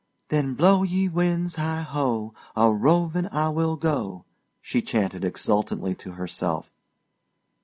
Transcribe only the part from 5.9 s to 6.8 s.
to herself.